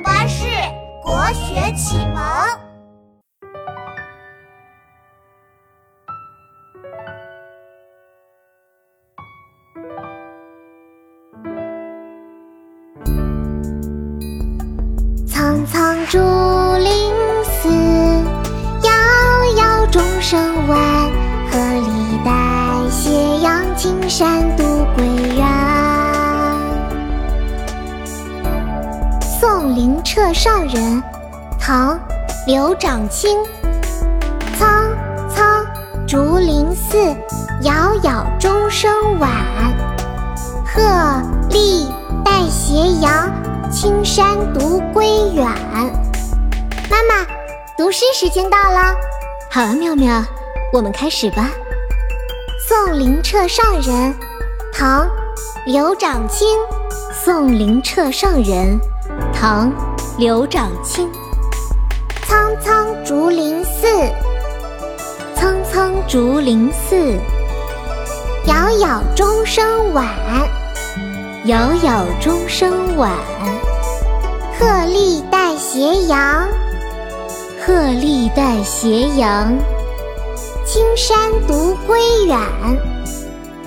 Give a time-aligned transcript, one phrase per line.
[0.00, 0.44] 巴士
[1.02, 2.22] 国学启蒙。
[15.26, 16.18] 苍苍竹
[16.78, 17.12] 林
[17.44, 17.68] 寺，
[18.82, 18.90] 遥
[19.56, 20.78] 遥钟声晚。
[21.50, 22.30] 鹤里带
[22.90, 24.63] 斜阳，青山独
[29.74, 31.02] 灵澈上人，
[31.58, 31.98] 唐·
[32.46, 33.36] 刘长卿。
[34.56, 34.88] 苍
[35.28, 35.66] 苍
[36.06, 36.96] 竹林寺，
[37.60, 39.28] 杳杳钟声晚。
[40.64, 40.80] 鹤
[41.50, 41.88] 唳
[42.24, 43.28] 带斜阳，
[43.68, 45.44] 青山独归远。
[46.88, 47.26] 妈妈，
[47.76, 48.94] 读诗时间到了。
[49.50, 50.22] 好啊，妙妙，
[50.72, 51.50] 我们开始吧。
[52.68, 54.14] 送灵澈上人，
[54.72, 55.04] 唐·
[55.66, 56.46] 刘长卿。
[57.24, 58.78] 送灵澈上人，
[59.46, 59.70] 唐·
[60.16, 61.06] 刘长卿。
[62.26, 63.86] 苍苍竹林寺，
[65.34, 66.96] 苍苍竹林寺，
[68.46, 70.08] 杳杳钟声晚。
[71.44, 73.12] 杳杳钟声晚。
[74.58, 76.48] 鹤唳带斜阳，
[77.66, 79.54] 鹤唳带斜阳，
[80.64, 82.38] 青山独归远。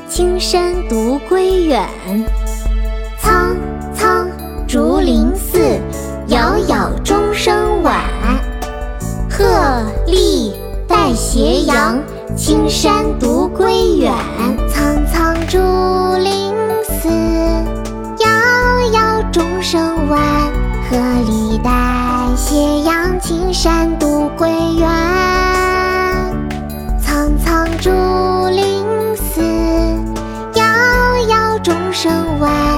[0.10, 1.88] 青山独归远。
[10.06, 10.54] 立
[10.88, 12.00] 带斜阳，
[12.36, 14.14] 青山独归远。
[14.70, 15.58] 苍苍竹
[16.22, 17.10] 林寺，
[18.20, 18.30] 遥
[18.94, 20.20] 遥钟声晚。
[20.90, 21.70] 鹤唳带
[22.36, 24.88] 斜阳，青山独归远。
[27.00, 27.90] 苍苍竹
[28.50, 29.42] 林寺，
[30.54, 30.64] 遥
[31.28, 32.77] 遥钟声晚。